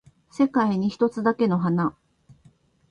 [0.31, 1.95] 世界に一つだけの花